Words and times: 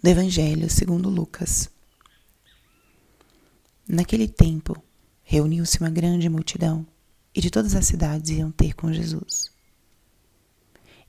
do 0.00 0.08
Evangelho 0.08 0.70
segundo 0.70 1.08
Lucas. 1.08 1.68
Naquele 3.88 4.28
tempo, 4.28 4.80
reuniu-se 5.24 5.80
uma 5.80 5.90
grande 5.90 6.28
multidão 6.28 6.86
e 7.34 7.40
de 7.40 7.50
todas 7.50 7.74
as 7.74 7.86
cidades 7.86 8.30
iam 8.30 8.52
ter 8.52 8.74
com 8.74 8.92
Jesus. 8.92 9.50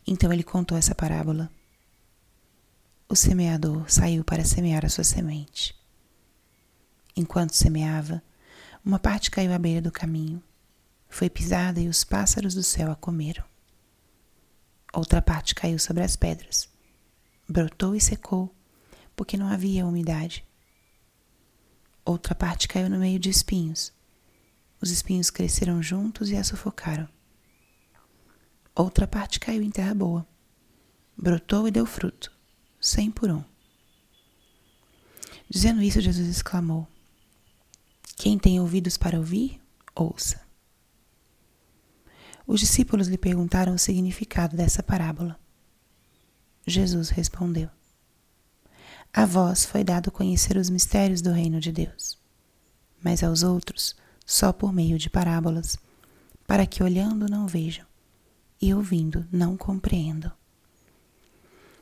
Então 0.07 0.33
ele 0.33 0.41
contou 0.41 0.75
essa 0.75 0.96
parábola. 0.96 1.52
O 3.07 3.15
semeador 3.15 3.88
saiu 3.88 4.23
para 4.23 4.44
semear 4.44 4.84
a 4.84 4.90
sua 4.90 5.04
semente. 5.04 5.76
Enquanto 7.16 7.56
semeava, 7.56 8.24
uma 8.84 8.98
parte 8.98 9.30
caiu 9.30 9.54
à 9.54 9.60
beira 9.60 9.82
do 9.84 9.92
caminho, 9.92 10.42
foi 11.08 11.30
pisada 11.30 11.80
e 11.80 11.88
os 11.88 12.04
pássaros 12.04 12.56
do 12.56 12.64
céu 12.64 12.92
a 12.92 12.96
comeram. 12.96 13.44
Outra 14.92 15.21
parte 15.21 15.54
caiu 15.54 15.78
sobre 15.78 16.02
as 16.02 16.16
pedras, 16.16 16.68
brotou 17.48 17.96
e 17.96 18.02
secou 18.02 18.56
porque 19.20 19.36
não 19.36 19.50
havia 19.50 19.86
umidade. 19.86 20.46
Outra 22.05 22.33
parte 22.33 22.69
caiu 22.69 22.89
no 22.89 22.97
meio 22.97 23.19
de 23.19 23.29
espinhos. 23.29 23.91
Os 24.82 24.91
espinhos 24.91 25.29
cresceram 25.29 25.83
juntos 25.83 26.29
e 26.29 26.37
a 26.37 26.43
sufocaram. 26.43 27.05
Outra 28.74 29.05
parte 29.05 29.37
caiu 29.37 29.61
em 29.61 29.69
terra 29.69 29.93
boa. 29.93 30.25
Brotou 31.18 31.68
e 31.68 31.71
deu 31.71 31.86
fruto, 31.86 32.31
cem 32.80 33.11
por 33.11 33.30
um. 33.30 33.44
Dizendo 35.49 35.81
isso, 35.81 35.99
Jesus 35.99 36.30
exclamou: 36.30 36.88
Quem 38.16 38.39
tem 38.39 38.58
ouvidos 38.61 38.95
para 38.95 39.17
ouvir, 39.17 39.61
ouça. 39.94 40.41
Os 42.47 42.61
discípulos 42.61 43.09
lhe 43.09 43.17
perguntaram 43.17 43.75
o 43.75 43.77
significado 43.77 44.55
dessa 44.55 44.81
parábola. 44.81 45.38
Jesus 46.66 47.09
respondeu: 47.09 47.69
a 49.13 49.25
vós 49.25 49.66
foi 49.66 49.83
dado 49.83 50.11
conhecer 50.11 50.55
os 50.55 50.69
mistérios 50.69 51.22
do 51.22 51.31
reino 51.31 51.59
de 51.59 51.71
Deus, 51.71 52.17
mas 53.02 53.23
aos 53.23 53.43
outros 53.43 53.95
só 54.25 54.53
por 54.53 54.71
meio 54.71 54.97
de 54.99 55.09
parábolas, 55.09 55.77
para 56.45 56.66
que 56.67 56.83
olhando 56.83 57.27
não 57.27 57.47
vejam 57.47 57.85
e 58.61 58.73
ouvindo 58.73 59.27
não 59.31 59.57
compreendam. 59.57 60.31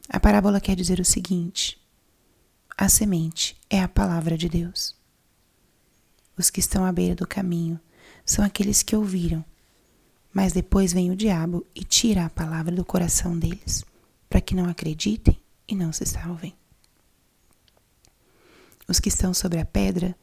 A 0.08 0.20
parábola 0.20 0.62
quer 0.62 0.76
dizer 0.76 1.00
o 1.00 1.06
seguinte: 1.06 1.78
a 2.78 2.88
semente 2.88 3.58
é 3.70 3.82
a 3.82 3.88
palavra 3.88 4.38
de 4.38 4.48
Deus. 4.48 4.96
Os 6.38 6.50
que 6.50 6.62
estão 6.62 6.86
à 6.86 6.92
beira 6.92 7.16
do 7.16 7.28
caminho 7.28 7.80
são 8.26 8.46
aqueles 8.46 8.82
que 8.82 8.96
ouviram, 8.96 9.44
mas 10.32 10.54
depois 10.54 10.94
vem 10.94 11.12
o 11.12 11.16
diabo 11.16 11.66
e 11.76 11.84
tira 11.84 12.26
a 12.26 12.30
palavra 12.30 12.74
do 12.74 12.86
coração 12.86 13.38
deles, 13.38 13.84
para 14.30 14.40
que 14.40 14.56
não 14.56 14.70
acreditem 14.70 15.38
e 15.68 15.76
não 15.76 15.92
se 15.92 16.06
salvem. 16.06 16.56
Os 18.88 19.00
que 19.00 19.10
estão 19.10 19.34
sobre 19.34 19.60
a 19.60 19.66
pedra 19.66 20.16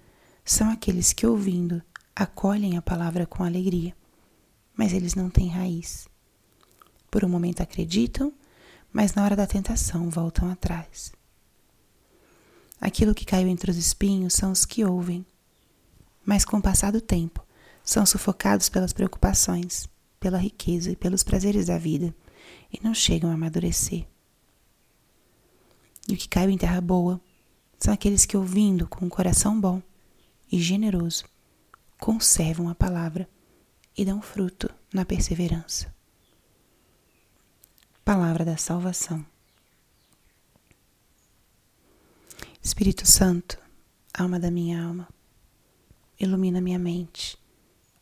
são 0.45 0.71
aqueles 0.71 1.13
que, 1.13 1.27
ouvindo, 1.27 1.83
acolhem 2.17 2.77
a 2.77 2.83
palavra 2.83 3.27
com 3.27 3.45
alegria, 3.45 3.95
mas 4.75 4.93
eles 4.93 5.15
não 5.15 5.29
têm 5.29 5.49
raiz. 5.49 6.09
Por 7.11 7.25
um 7.25 7.29
momento 7.29 7.63
acreditam, 7.63 8.33
mas 8.93 9.15
na 9.15 9.25
hora 9.25 9.37
da 9.37 9.47
tentação 9.47 10.09
voltam 10.09 10.51
atrás. 10.51 11.13
Aquilo 12.81 13.15
que 13.15 13.25
caiu 13.25 13.49
entre 13.49 13.71
os 13.71 13.77
espinhos 13.77 14.35
são 14.35 14.53
os 14.53 14.65
que 14.65 14.85
ouvem, 14.85 15.25
mas 16.25 16.45
com 16.45 16.57
o 16.59 16.63
passar 16.63 16.91
do 16.91 17.01
tempo 17.01 17.45
são 17.83 18.07
sufocados 18.07 18.69
pelas 18.69 18.93
preocupações, 18.93 19.87
pela 20.19 20.39
riqueza 20.39 20.91
e 20.91 20.97
pelos 20.97 21.23
prazeres 21.23 21.67
da 21.67 21.77
vida 21.77 22.15
e 22.73 22.83
não 22.83 22.95
chegam 22.95 23.31
a 23.31 23.35
amadurecer. 23.35 24.07
E 26.09 26.15
o 26.15 26.17
que 26.17 26.29
caiu 26.29 26.51
em 26.51 26.59
terra 26.59 26.81
boa 26.81 27.21
são 27.85 27.93
aqueles 27.93 28.25
que, 28.25 28.35
ouvindo 28.35 28.89
com 28.89 29.05
um 29.05 29.11
coração 29.11 29.61
bom 29.61 29.83
e 30.51 30.59
generoso, 30.59 31.27
conservam 32.01 32.71
a 32.71 32.75
palavra 32.75 33.29
e 33.95 34.07
dão 34.07 34.23
fruto 34.23 34.71
na 34.91 35.05
perseverança. 35.05 35.95
Palavra 38.03 38.43
da 38.43 38.57
Salvação. 38.57 39.23
Espírito 42.63 43.07
Santo, 43.07 43.59
alma 44.15 44.41
da 44.41 44.51
minha 44.51 44.83
alma, 44.83 45.07
ilumina 46.19 46.63
minha 46.63 46.79
mente, 46.79 47.37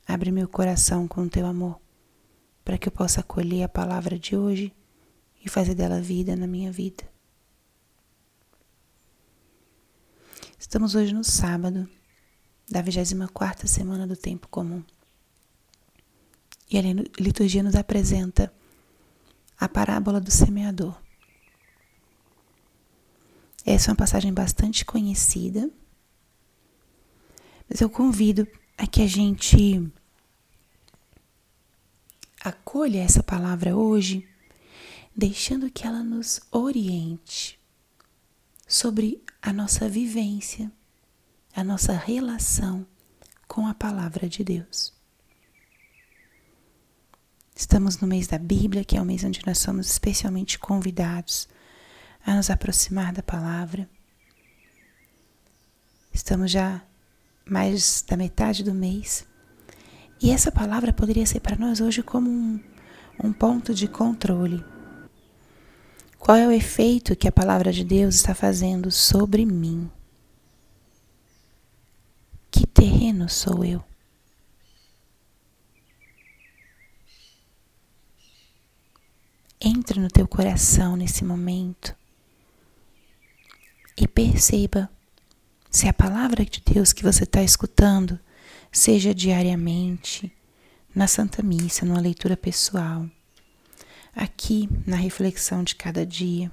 abre 0.06 0.31
meu 0.31 0.47
coração 0.47 1.09
com 1.09 1.28
teu 1.28 1.44
amor, 1.44 1.81
para 2.65 2.78
que 2.78 2.87
eu 2.87 2.92
possa 2.92 3.19
acolher 3.19 3.65
a 3.65 3.69
palavra 3.69 4.16
de 4.16 4.37
hoje 4.37 4.72
e 5.44 5.48
fazer 5.48 5.75
dela 5.75 6.00
vida 6.00 6.37
na 6.37 6.47
minha 6.47 6.71
vida. 6.71 7.12
Estamos 10.62 10.95
hoje 10.95 11.12
no 11.12 11.25
sábado 11.25 11.89
da 12.71 12.81
24 12.81 13.67
semana 13.67 14.06
do 14.06 14.15
tempo 14.15 14.47
comum. 14.47 14.81
E 16.71 16.78
a 16.78 16.83
liturgia 17.19 17.65
nos 17.65 17.75
apresenta 17.75 18.50
a 19.59 19.69
parábola 19.69 20.21
do 20.21 20.31
semeador. 20.31 20.97
Essa 23.67 23.91
é 23.91 23.91
uma 23.91 23.97
passagem 23.97 24.33
bastante 24.33 24.84
conhecida, 24.84 25.69
mas 27.69 27.81
eu 27.81 27.91
convido 27.91 28.47
a 28.78 28.87
que 28.87 29.03
a 29.03 29.09
gente 29.09 29.93
acolha 32.41 33.03
essa 33.03 33.22
palavra 33.22 33.77
hoje, 33.77 34.28
deixando 35.15 35.69
que 35.72 35.84
ela 35.84 36.05
nos 36.05 36.41
oriente 36.53 37.61
sobre 38.72 39.22
a 39.43 39.53
nossa 39.53 39.87
vivência, 39.87 40.72
a 41.55 41.62
nossa 41.62 41.93
relação 41.93 42.87
com 43.47 43.66
a 43.66 43.75
palavra 43.75 44.27
de 44.27 44.43
Deus. 44.43 44.94
Estamos 47.55 47.99
no 47.99 48.09
mês 48.09 48.27
da 48.27 48.38
Bíblia, 48.38 48.83
que 48.83 48.97
é 48.97 49.03
o 49.03 49.05
mês 49.05 49.25
onde 49.25 49.44
nós 49.47 49.59
somos 49.59 49.91
especialmente 49.91 50.59
convidados 50.59 51.47
a 52.25 52.34
nos 52.34 52.49
aproximar 52.49 53.12
da 53.12 53.22
palavra. 53.22 53.87
Estamos 56.10 56.50
já 56.50 56.83
mais 57.44 58.03
da 58.09 58.16
metade 58.16 58.65
do 58.65 58.72
mês 58.72 59.27
e 60.19 60.31
essa 60.31 60.50
palavra 60.50 60.94
poderia 60.94 61.27
ser 61.27 61.41
para 61.41 61.56
nós 61.56 61.83
hoje 61.83 62.03
como 62.03 62.31
um, 62.31 62.59
um 63.22 63.34
ponto 63.34 63.75
de 63.75 63.87
controle 63.87 64.65
qual 66.22 66.37
é 66.37 66.47
o 66.47 66.53
efeito 66.53 67.16
que 67.16 67.27
a 67.27 67.33
palavra 67.33 67.72
de 67.72 67.83
Deus 67.83 68.15
está 68.15 68.33
fazendo 68.33 68.93
sobre 68.93 69.44
mim? 69.44 69.91
Que 72.49 72.65
terreno 72.65 73.28
sou 73.28 73.65
eu? 73.65 73.83
Entre 79.60 79.99
no 79.99 80.06
teu 80.06 80.28
coração 80.28 80.94
nesse 80.94 81.25
momento 81.25 81.93
e 83.97 84.06
perceba 84.06 84.89
se 85.69 85.89
a 85.89 85.93
palavra 85.93 86.44
de 86.44 86.62
Deus 86.65 86.93
que 86.93 87.03
você 87.03 87.25
está 87.25 87.43
escutando, 87.43 88.16
seja 88.71 89.12
diariamente, 89.12 90.33
na 90.94 91.09
Santa 91.09 91.43
Missa, 91.43 91.84
numa 91.84 92.00
leitura 92.00 92.37
pessoal 92.37 93.10
aqui 94.15 94.69
na 94.87 94.97
reflexão 94.97 95.65
de 95.65 95.75
cada 95.75 96.05
dia. 96.05 96.50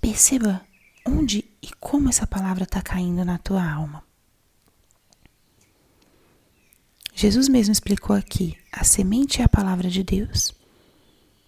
Perceba 0.00 0.60
onde 1.06 1.44
e 1.62 1.68
como 1.80 2.08
essa 2.08 2.26
palavra 2.26 2.64
está 2.64 2.82
caindo 2.82 3.24
na 3.24 3.38
tua 3.38 3.64
alma. 3.64 4.02
Jesus 7.14 7.48
mesmo 7.48 7.72
explicou 7.72 8.14
aqui: 8.14 8.56
a 8.72 8.84
semente 8.84 9.40
é 9.40 9.44
a 9.44 9.48
palavra 9.48 9.88
de 9.88 10.02
Deus. 10.02 10.52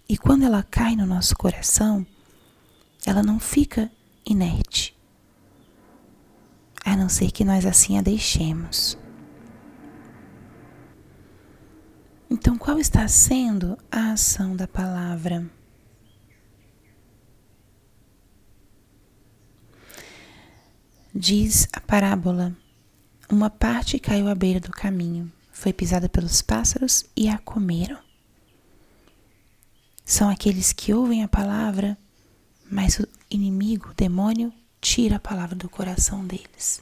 E 0.08 0.16
quando 0.16 0.44
ela 0.44 0.62
cai 0.62 0.94
no 0.94 1.04
nosso 1.04 1.36
coração, 1.36 2.06
ela 3.04 3.22
não 3.22 3.40
fica 3.40 3.90
inerte, 4.24 4.96
a 6.84 6.96
não 6.96 7.08
ser 7.08 7.32
que 7.32 7.44
nós 7.44 7.66
assim 7.66 7.98
a 7.98 8.02
deixemos. 8.02 8.96
Então, 12.46 12.56
qual 12.56 12.78
está 12.78 13.08
sendo 13.08 13.76
a 13.90 14.12
ação 14.12 14.54
da 14.54 14.68
palavra? 14.68 15.50
Diz 21.12 21.66
a 21.72 21.80
parábola: 21.80 22.56
Uma 23.28 23.50
parte 23.50 23.98
caiu 23.98 24.28
à 24.28 24.34
beira 24.36 24.60
do 24.60 24.70
caminho, 24.70 25.32
foi 25.50 25.72
pisada 25.72 26.08
pelos 26.08 26.40
pássaros 26.40 27.04
e 27.16 27.28
a 27.28 27.36
comeram. 27.36 27.98
São 30.04 30.30
aqueles 30.30 30.72
que 30.72 30.94
ouvem 30.94 31.24
a 31.24 31.28
palavra, 31.28 31.98
mas 32.70 33.00
o 33.00 33.08
inimigo, 33.28 33.88
o 33.90 33.94
demônio, 33.94 34.52
tira 34.80 35.16
a 35.16 35.18
palavra 35.18 35.56
do 35.56 35.68
coração 35.68 36.24
deles. 36.24 36.80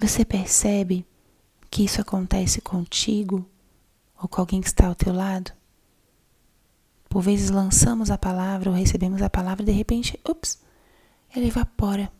Você 0.00 0.24
percebe 0.24 1.04
que 1.70 1.84
isso 1.84 2.00
acontece 2.00 2.60
contigo 2.60 3.48
ou 4.20 4.28
com 4.28 4.40
alguém 4.40 4.60
que 4.60 4.66
está 4.66 4.86
ao 4.86 4.94
teu 4.94 5.12
lado? 5.12 5.52
Por 7.08 7.22
vezes 7.22 7.50
lançamos 7.50 8.10
a 8.10 8.18
palavra 8.18 8.70
ou 8.70 8.76
recebemos 8.76 9.22
a 9.22 9.30
palavra 9.30 9.62
e 9.62 9.66
de 9.66 9.72
repente, 9.72 10.18
ups, 10.28 10.60
ela 11.34 11.46
evapora. 11.46 12.10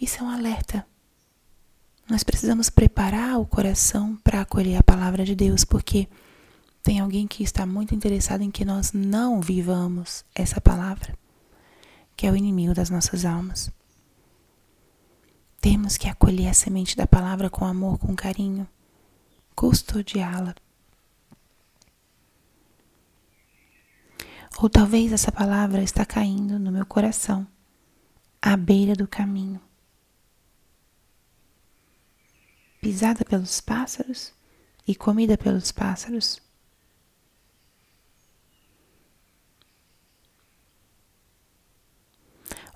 Isso 0.00 0.18
é 0.18 0.22
um 0.22 0.30
alerta. 0.30 0.86
Nós 2.08 2.24
precisamos 2.24 2.68
preparar 2.68 3.38
o 3.38 3.46
coração 3.46 4.16
para 4.24 4.40
acolher 4.40 4.76
a 4.76 4.82
palavra 4.82 5.24
de 5.24 5.34
Deus, 5.34 5.64
porque 5.64 6.08
tem 6.82 6.98
alguém 6.98 7.28
que 7.28 7.44
está 7.44 7.64
muito 7.64 7.94
interessado 7.94 8.42
em 8.42 8.50
que 8.50 8.64
nós 8.64 8.92
não 8.92 9.40
vivamos 9.40 10.24
essa 10.34 10.60
palavra, 10.60 11.16
que 12.16 12.26
é 12.26 12.30
o 12.30 12.36
inimigo 12.36 12.74
das 12.74 12.90
nossas 12.90 13.24
almas. 13.24 13.70
Temos 15.62 15.96
que 15.96 16.08
acolher 16.08 16.48
a 16.48 16.54
semente 16.54 16.96
da 16.96 17.06
palavra 17.06 17.48
com 17.48 17.64
amor, 17.64 17.96
com 17.96 18.16
carinho, 18.16 18.68
custodiá-la. 19.54 20.56
Ou 24.58 24.68
talvez 24.68 25.12
essa 25.12 25.30
palavra 25.30 25.80
está 25.80 26.04
caindo 26.04 26.58
no 26.58 26.72
meu 26.72 26.84
coração, 26.84 27.46
à 28.42 28.56
beira 28.56 28.94
do 28.94 29.06
caminho. 29.06 29.60
Pisada 32.80 33.24
pelos 33.24 33.60
pássaros 33.60 34.34
e 34.84 34.96
comida 34.96 35.38
pelos 35.38 35.70
pássaros. 35.70 36.42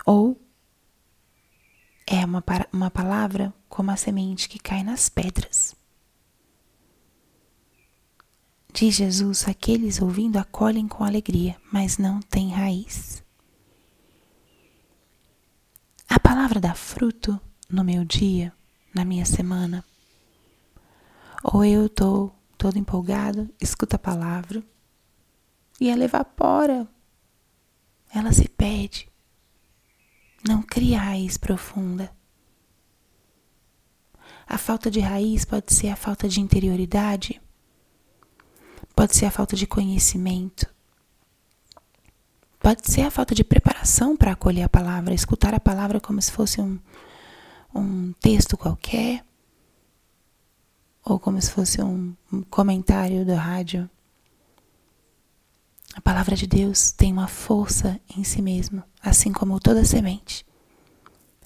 Ou 0.05 0.46
é 2.07 2.25
uma, 2.25 2.41
uma 2.71 2.89
palavra 2.89 3.53
como 3.67 3.91
a 3.91 3.97
semente 3.97 4.47
que 4.47 4.57
cai 4.57 4.81
nas 4.81 5.09
pedras. 5.09 5.75
Diz 8.73 8.95
Jesus: 8.95 9.47
aqueles 9.47 10.01
ouvindo 10.01 10.37
acolhem 10.37 10.87
com 10.87 11.03
alegria, 11.03 11.57
mas 11.71 11.97
não 11.97 12.21
têm 12.21 12.51
raiz. 12.51 13.21
A 16.07 16.17
palavra 16.17 16.61
dá 16.61 16.73
fruto 16.73 17.39
no 17.69 17.83
meu 17.83 18.05
dia, 18.05 18.53
na 18.95 19.03
minha 19.03 19.25
semana. 19.25 19.83
Ou 21.43 21.65
eu 21.65 21.87
estou 21.87 22.33
todo 22.57 22.79
empolgado, 22.79 23.49
escuto 23.59 23.97
a 23.97 23.99
palavra 23.99 24.63
e 25.79 25.89
ela 25.89 26.05
evapora, 26.05 26.87
ela 28.13 28.31
se 28.31 28.47
perde 28.47 29.11
não 30.47 30.61
cria 30.61 30.99
raiz 30.99 31.37
profunda. 31.37 32.11
A 34.47 34.57
falta 34.57 34.89
de 34.89 34.99
raiz 34.99 35.43
pode 35.43 35.73
ser 35.73 35.89
a 35.89 35.95
falta 35.95 36.27
de 36.29 36.39
interioridade, 36.39 37.41
pode 38.95 39.15
ser 39.15 39.25
a 39.25 39.31
falta 39.31 39.55
de 39.55 39.67
conhecimento, 39.67 40.73
pode 42.59 42.89
ser 42.89 43.01
a 43.01 43.11
falta 43.11 43.35
de 43.35 43.43
preparação 43.43 44.15
para 44.15 44.31
acolher 44.31 44.63
a 44.63 44.69
palavra, 44.69 45.13
escutar 45.13 45.53
a 45.53 45.59
palavra 45.59 45.99
como 45.99 46.21
se 46.21 46.31
fosse 46.31 46.61
um, 46.61 46.79
um 47.75 48.13
texto 48.13 48.57
qualquer, 48.57 49.25
ou 51.03 51.19
como 51.19 51.41
se 51.41 51.51
fosse 51.51 51.81
um, 51.81 52.15
um 52.31 52.41
comentário 52.43 53.25
do 53.25 53.35
rádio. 53.35 53.89
A 55.97 56.01
palavra 56.01 56.35
de 56.35 56.45
Deus 56.45 56.91
tem 56.91 57.11
uma 57.11 57.27
força 57.27 57.99
em 58.15 58.23
si 58.23 58.39
mesmo, 58.39 58.83
assim 59.01 59.33
como 59.33 59.59
toda 59.59 59.83
semente. 59.83 60.45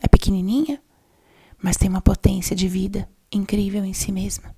É 0.02 0.10
pequenininha, 0.10 0.84
mas 1.58 1.78
tem 1.78 1.88
uma 1.88 2.02
potência 2.02 2.54
de 2.54 2.68
vida 2.68 3.10
incrível 3.32 3.86
em 3.86 3.94
si 3.94 4.12
mesma. 4.12 4.54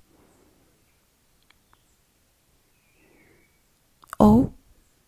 Ou 4.18 4.52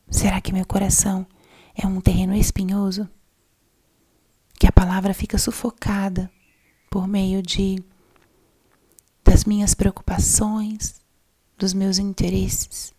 será 0.09 0.41
que 0.41 0.53
meu 0.53 0.65
coração 0.65 1.27
é 1.75 1.85
um 1.85 2.01
terreno 2.01 2.37
espinhoso? 2.37 3.09
Que 4.57 4.69
a 4.69 4.73
palavra 4.73 5.13
fica 5.13 5.37
sufocada 5.37 6.31
por 6.89 7.09
meio 7.09 7.43
de 7.43 7.83
das 9.25 9.45
minhas 9.45 9.75
preocupações, 9.75 11.01
dos 11.59 11.75
meus 11.75 11.99
interesses, 11.99 12.95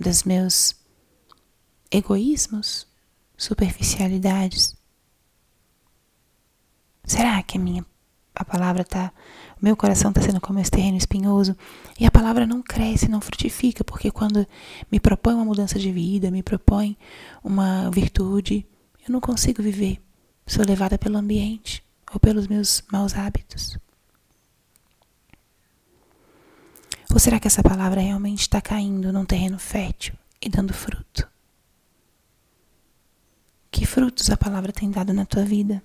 dos 0.00 0.24
meus 0.24 0.74
egoísmos, 1.90 2.86
superficialidades? 3.36 4.74
Será 7.04 7.42
que 7.42 7.58
a 7.58 7.60
minha 7.60 7.84
a 8.34 8.44
palavra 8.44 8.84
tá, 8.84 9.12
o 9.60 9.64
meu 9.64 9.76
coração 9.76 10.10
está 10.10 10.22
sendo 10.22 10.40
como 10.40 10.58
esse 10.58 10.70
terreno 10.70 10.96
espinhoso 10.96 11.54
e 11.98 12.06
a 12.06 12.10
palavra 12.10 12.46
não 12.46 12.62
cresce, 12.62 13.10
não 13.10 13.20
frutifica, 13.20 13.84
porque 13.84 14.10
quando 14.10 14.46
me 14.90 14.98
propõe 14.98 15.34
uma 15.34 15.44
mudança 15.44 15.78
de 15.78 15.92
vida, 15.92 16.30
me 16.30 16.42
propõe 16.42 16.96
uma 17.44 17.90
virtude, 17.90 18.66
eu 19.06 19.12
não 19.12 19.20
consigo 19.20 19.62
viver. 19.62 20.00
Sou 20.46 20.64
levada 20.64 20.96
pelo 20.96 21.18
ambiente 21.18 21.84
ou 22.12 22.18
pelos 22.18 22.46
meus 22.46 22.82
maus 22.90 23.14
hábitos. 23.14 23.76
Ou 27.12 27.18
será 27.18 27.40
que 27.40 27.48
essa 27.48 27.62
palavra 27.62 28.00
realmente 28.00 28.42
está 28.42 28.60
caindo 28.60 29.12
num 29.12 29.24
terreno 29.24 29.58
fértil 29.58 30.14
e 30.40 30.48
dando 30.48 30.72
fruto? 30.72 31.28
Que 33.70 33.84
frutos 33.84 34.30
a 34.30 34.36
palavra 34.36 34.72
tem 34.72 34.90
dado 34.90 35.12
na 35.12 35.26
tua 35.26 35.44
vida? 35.44 35.82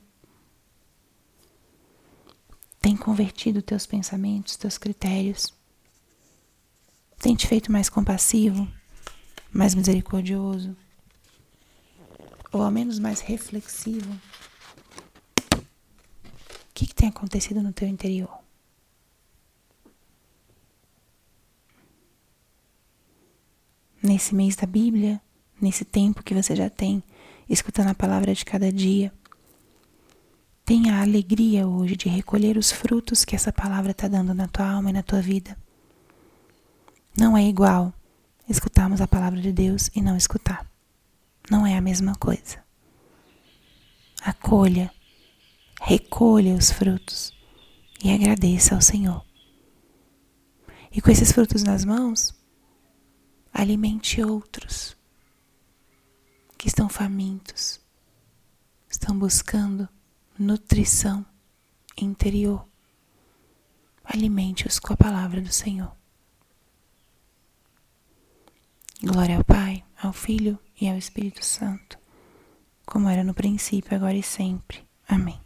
Tem 2.80 2.95
convertido 2.95 3.63
teus 3.63 3.88
pensamentos, 3.88 4.56
teus 4.56 4.77
critérios? 4.77 5.51
Tem 7.19 7.36
te 7.36 7.48
feito 7.48 7.72
mais 7.72 7.89
compassivo, 7.89 8.72
mais 9.51 9.74
misericordioso? 9.74 10.77
Ou 12.51 12.62
ao 12.62 12.69
menos 12.69 13.00
mais 13.00 13.22
reflexivo? 13.22 14.13
O 15.51 15.63
que, 16.75 16.86
que 16.86 16.94
tem 16.94 17.10
acontecido 17.10 17.63
no 17.63 17.74
teu 17.74 17.88
interior? 17.88 18.44
Nesse 24.06 24.34
mês 24.34 24.56
da 24.56 24.66
Bíblia, 24.66 25.22
nesse 25.60 25.84
tempo 25.84 26.24
que 26.24 26.34
você 26.34 26.56
já 26.56 26.69
tem 26.69 27.04
escutando 27.50 27.90
a 27.90 27.96
palavra 27.96 28.34
de 28.34 28.46
cada 28.46 28.72
dia. 28.72 29.12
Tenha 30.63 30.96
a 30.96 31.02
alegria 31.02 31.68
hoje 31.68 31.96
de 31.96 32.10
recolher 32.10 32.57
os 32.57 32.72
frutos 32.72 33.24
que 33.24 33.36
essa 33.36 33.52
palavra 33.54 33.92
está 33.92 34.07
dando 34.07 34.34
na 34.34 34.48
tua 34.48 34.68
alma 34.68 34.90
e 34.90 34.94
na 34.94 35.04
tua 35.04 35.22
vida. 35.22 35.56
Não 37.18 37.38
é 37.38 37.48
igual 37.48 37.94
escutarmos 38.50 39.00
a 39.00 39.07
palavra 39.07 39.40
de 39.40 39.52
Deus 39.52 39.90
e 39.96 40.02
não 40.02 40.18
escutar. 40.18 40.69
Não 41.50 41.65
é 41.65 41.77
a 41.77 41.82
mesma 41.82 42.15
coisa. 42.15 42.63
Acolha, 44.22 44.91
recolha 45.82 46.56
os 46.56 46.72
frutos 46.72 47.32
e 48.03 48.12
agradeça 48.12 48.74
ao 48.74 48.82
Senhor. 48.82 49.24
E 50.91 51.00
com 51.00 51.12
esses 51.12 51.32
frutos 51.32 51.62
nas 51.62 51.86
mãos, 51.86 52.35
alimente 53.55 54.21
outros 54.21 54.97
que 56.57 56.67
estão 56.67 56.89
famintos, 56.89 57.79
estão 58.89 59.17
buscando 59.17 59.88
nutrição 60.38 61.25
interior. 61.97 62.67
Alimente-os 64.03 64.77
com 64.77 64.91
a 64.93 64.97
palavra 64.97 65.39
do 65.39 65.53
Senhor. 65.53 65.95
Glória 69.01 69.38
ao 69.38 69.43
Pai, 69.43 69.85
ao 70.01 70.12
Filho 70.12 70.59
e 70.79 70.89
ao 70.89 70.97
Espírito 70.97 71.43
Santo, 71.43 71.97
como 72.85 73.07
era 73.07 73.24
no 73.24 73.33
princípio, 73.33 73.95
agora 73.95 74.17
e 74.17 74.24
sempre. 74.24 74.85
Amém. 75.07 75.45